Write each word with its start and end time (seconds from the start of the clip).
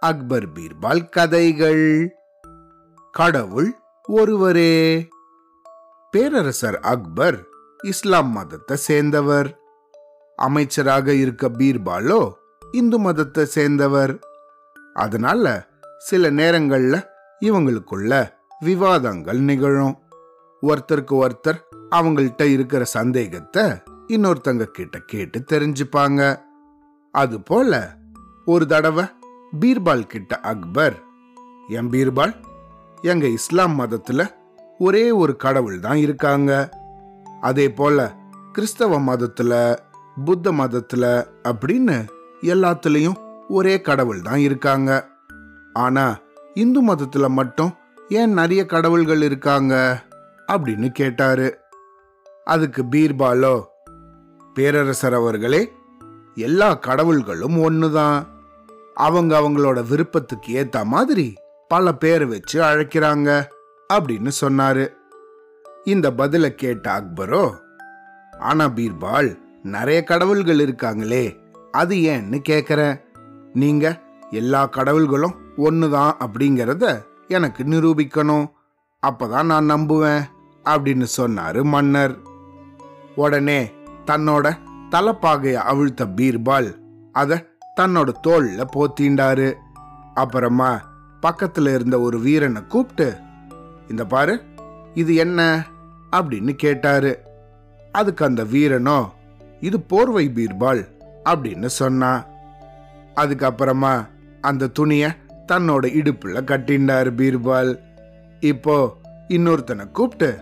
அக்பர் 0.00 0.52
பீர்பால் 0.52 1.08
கதைகள். 1.08 2.16
கடவுள் 3.12 3.74
ஒருவரே. 4.02 5.08
பேரரசர் 6.10 6.80
அக்பர் 6.80 7.46
இஸ்லாம் 7.82 8.28
மதத்தை 8.28 8.76
சேர்ந்தவர். 8.76 9.60
அமைச்சராக 10.36 11.12
இருக்க 11.12 11.48
பீர்பாலோ 11.48 12.32
இந்து 12.70 12.98
மதத்தை 12.98 13.44
சேர்ந்தவர். 13.44 14.18
அதனால 14.94 15.68
சில 15.98 16.30
நேரங்கள்ல 16.30 17.06
இவங்களுக்குள்ள 17.40 18.32
விவாதங்கள் 18.60 19.38
நிகழும். 19.38 19.98
ஒருத்தருக்கு 20.62 21.10
ஒருத்தர் 21.10 21.60
அவங்கள்ட்ட 21.90 22.42
இருக்கிற 22.42 22.84
சந்தேகத்தை 22.84 23.64
இன்னொருத்தங்க 24.08 24.64
கிட்ட 24.64 24.98
கேட்டு 24.98 25.44
தெரிஞ்சுப்பாங்க. 25.52 26.48
அது 27.12 27.40
போல 27.40 27.96
ஒரு 28.44 28.66
தடவை 28.66 29.04
பீர்பால் 29.60 30.06
கிட்ட 30.06 30.40
அக்பர் 30.40 31.02
என் 31.68 31.90
பீர்பால்? 31.90 32.34
எங்க 33.02 33.26
இஸ்லாம் 33.26 33.78
மதத்துல 33.78 34.26
ஒரே 34.78 35.10
ஒரு 35.10 35.36
கடவுள் 35.36 35.80
தான் 35.80 35.96
இருக்காங்க. 35.96 36.68
அதே 37.40 37.72
போல 37.72 38.16
கிறிஸ்தவ 38.52 39.00
மதத்துல 39.00 39.78
புத்த 40.24 40.52
மதத்துல 40.52 41.26
அப்படின்னு 41.48 42.06
எல்லாத்துலயும் 42.42 43.46
ஒரே 43.48 43.80
கடவுள் 43.80 44.22
தான் 44.22 44.38
இருக்காங்க. 44.38 45.08
ஆனா 45.72 46.18
இந்து 46.54 46.86
மதத்துல 46.86 47.28
மட்டும் 47.28 47.74
ஏன் 48.08 48.32
நிறைய 48.32 48.66
கடவுள்கள் 48.66 49.22
இருக்காங்க? 49.22 50.02
அப்படின்னு 50.52 50.88
கேட்டாரு. 50.88 51.58
அதுக்கு 52.44 52.82
பீர்பாலோ 52.82 53.64
பேரரசர் 54.54 55.14
அவர்களே 55.14 55.72
எல்லா 56.40 56.78
கடவுள்களும் 56.86 57.56
ஒண்ணுதான். 57.56 58.26
அவங்க 58.94 59.40
அவங்களோட 59.40 59.88
விருப்பத்துக்கு 59.88 60.68
ஏத்த 60.68 60.84
மாதிரி 60.84 61.34
பல 61.68 61.92
பேர் 61.92 62.26
வச்சு 62.26 62.62
அழைக்கிறாங்க 62.62 63.46
அப்படின்னு 63.92 64.30
சொன்னாரு. 64.40 64.88
இந்த 65.84 66.10
பதில 66.10 66.48
கேட்ட 66.48 66.92
அக்பரோ 67.00 67.52
ஆனா 68.40 68.64
பீர்பால் 68.64 69.38
நிறைய 69.62 70.02
கடவுள்கள் 70.02 70.58
இருக்காங்களே 70.58 71.36
அது 71.70 71.94
ஏன்னு 71.94 72.40
கேக்குறேன் 72.48 73.00
நீங்க 73.52 74.00
எல்லா 74.30 74.68
கடவுள்களும் 74.68 75.34
ஒண்ணுதான் 75.56 76.12
அப்படிங்கறத 76.20 77.02
எனக்கு 77.28 77.64
நிரூபிக்கணும். 77.64 78.50
அப்பதான் 79.06 79.42
நான் 79.42 79.70
நம்புவேன் 79.70 80.22
அப்படின்னு 80.64 81.06
சொன்னாரு 81.16 81.62
மன்னர். 81.62 82.18
உடனே 83.16 83.70
தன்னோட 84.06 84.56
தலப்பாகைய 84.90 85.52
அவிழ்த்த 85.52 86.06
பீர்பால் 86.16 86.74
அத 87.12 87.44
தன்னோட 87.80 88.08
தோல்ல 88.26 88.64
போத்திண்டாரு. 88.76 89.54
அப்புறமா 90.14 90.88
பக்கத்துல 91.22 91.74
இருந்த 91.74 92.00
ஒரு 92.00 92.18
வீரனை 92.18 92.66
கூப்பிட்டு 92.66 93.16
இந்த 93.88 94.04
பாரு 94.04 94.42
இது 94.94 95.14
என்ன? 95.14 95.66
அப்படின்னு 96.12 96.52
கேட்டாரு. 96.52 97.20
அதுக்கு 97.92 98.24
அந்த 98.24 98.44
வீரனோ 98.44 99.08
இது 99.60 99.80
போர்வை 99.80 100.30
பீர்பால் 100.34 100.86
அப்படின்னு 101.24 101.66
சொன்னான் 101.66 102.26
அதுக்கப்புறமா 103.16 104.06
அந்த 104.40 104.66
துணிய 104.66 105.16
தன்னோட 105.52 105.84
இடுப்புல 106.00 106.42
கட்டிண்டாரு 106.44 107.10
பீர்பால். 107.10 107.78
இப்போ 108.40 108.96
இன்னொருத்தனை 109.28 109.90
கூப்பிட்டு 109.90 110.38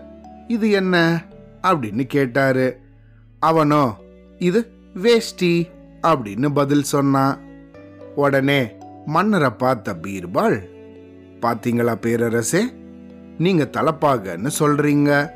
இது 0.47 0.69
என்ன? 0.69 1.23
அப்படின்னு 1.63 2.03
கேட்டாரு. 2.03 2.79
அவனோ 3.39 3.95
இது 4.39 4.71
வேஷ்டி 4.93 5.69
அப்படின்னு 6.01 6.53
பதில் 6.53 6.83
சொன்னான் 6.83 7.39
உடனே 8.15 8.71
மன்னரை 9.05 9.49
பார்த்த 9.49 9.93
பீர்பால் 9.93 10.63
பாத்தீங்களா 11.41 11.95
பேரரசே? 11.95 12.61
நீங்க 13.37 13.69
தலப்பாகன்னு 13.71 14.49
சொல்றீங்க. 14.59 15.29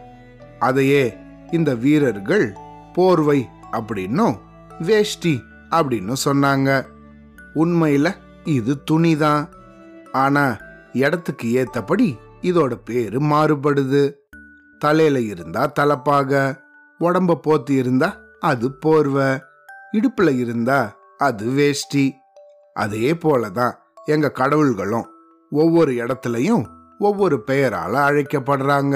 அதையே 0.60 1.14
இந்த 1.52 1.76
வீரர்கள் 1.76 2.58
போர்வை 2.94 3.48
அப்படின்னும் 3.72 4.38
வேஷ்டி 4.80 5.42
அப்படின்னு 5.72 6.14
சொன்னாங்க. 6.26 6.86
உண்மையில 7.56 8.16
இது 8.44 8.78
துணிதான். 8.92 9.48
ஆனா 10.12 10.58
இடத்துக்கு 10.94 11.54
ஏத்தபடி 11.54 12.18
இதோட 12.42 12.74
பேரு 12.86 13.20
மாறுபடுது. 13.20 14.14
தலையில 14.80 15.20
இருந்தா 15.20 15.72
தலப்பாக 15.80 16.60
உடம்ப 17.00 17.40
போத்தி 17.48 17.70
இருந்தா 17.70 18.22
அது 18.44 18.72
போர்வை. 18.72 19.30
இடுப்புல 19.92 20.38
இருந்தா 20.38 20.80
அது 21.18 21.46
வேஷ்டி. 21.50 22.06
அதே 22.74 23.14
போலதான் 23.14 23.74
எங்க 24.06 24.32
கடவுள்களும் 24.36 25.08
ஒவ்வொரு 25.50 25.92
இடத்துலையும் 25.92 26.66
ஒவ்வொரு 27.00 27.44
பெயரால 27.48 27.94
அழைக்கப்படுறாங்க. 28.08 28.96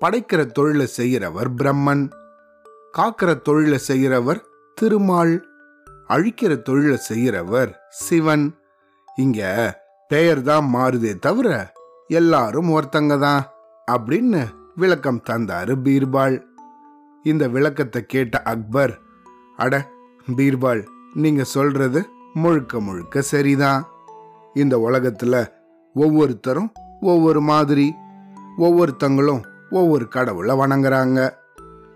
படைக்கிற 0.00 0.46
தொழிலை 0.46 0.86
செய்கிறவர் 0.86 1.54
பிரம்மன். 1.54 2.04
காக்கிற 2.98 3.42
தொழிலை 3.42 3.78
செய்கிறவர் 3.78 4.44
திருமால். 4.74 5.34
அழிக்கிற 6.08 6.62
தொழிலை 6.62 6.96
செய்கிறவர் 6.96 7.72
சிவன். 7.88 8.46
இங்க 9.16 9.42
பெயர் 10.08 10.42
தான் 10.42 10.70
மாறுதே 10.74 11.18
தவிர 11.18 11.72
எல்லாரும் 12.08 12.70
ஒருத்தங்க 12.70 13.18
தான் 13.18 13.42
அப்படின்னு 13.92 14.42
விளக்கம் 14.74 15.22
தந்தாரு 15.30 15.74
பீர்பால். 15.84 16.36
இந்த 17.24 17.44
விளக்கத்தை 17.48 18.00
கேட்ட 18.06 18.42
அக்பர் 18.42 18.92
அட 19.56 19.74
பீர்பால் 20.36 20.82
நீங்க 21.14 21.42
சொல்றது 21.44 22.00
முழுக்க 22.34 22.80
முழுக்க 22.80 23.22
சரிதான். 23.22 23.82
இந்த 24.54 24.74
உலகத்துல 24.76 25.34
ஒவ்வொருத்தரும் 25.94 26.70
ஒவ்வொரு 27.00 27.40
மாதிரி 27.40 27.86
ஒவ்வொருத்தங்களும் 28.58 29.42
ஒவ்வொரு 29.70 30.08
கடவுளை 30.08 30.54
வணங்குறாங்க. 30.56 31.18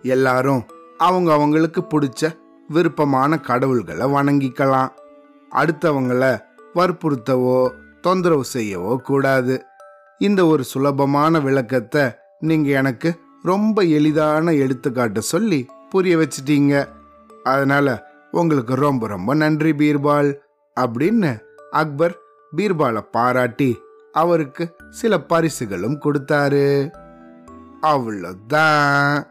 எல்லாரும் 0.02 0.62
அவங்க 0.98 1.32
அவங்களுக்கு 1.32 1.80
பிடிச்ச 1.80 2.30
விருப்பமான 2.68 3.40
கடவுள்களை 3.40 4.06
வணங்கிக்கலாம். 4.12 4.90
அடுத்தவங்கள 5.52 6.24
வற்புறுத்தவோ 6.74 7.58
தொந்தரவு 8.00 8.44
செய்யவோ 8.54 8.96
கூடாது. 8.96 9.54
இந்த 10.18 10.40
ஒரு 10.46 10.64
சுலபமான 10.64 11.40
விளக்கத்தை 11.40 12.04
நீங்க 12.40 12.68
எனக்கு 12.70 13.10
ரொம்ப 13.42 13.82
எளிதான 13.82 14.52
எடுத்துக்காட்டு 14.52 15.22
சொல்லி 15.22 15.66
புரிய 15.90 16.16
வச்சிட்டீங்க. 16.16 16.88
அதனால 17.42 18.06
உங்களுக்கு 18.30 18.74
ரொம்ப 18.74 19.06
ரொம்ப 19.06 19.34
நன்றி 19.34 19.72
பீர்பால். 19.72 20.34
அப்படின்னு 20.80 21.38
அக்பர் 21.70 22.18
பீர்பாலை 22.56 23.00
பாராட்டி 23.00 23.78
அவருக்கு 24.12 24.76
சில 24.90 25.20
பரிசுகளும் 25.20 26.00
கொடுத்தாரு. 26.00 26.90
அவ்வளோதான் 27.82 29.26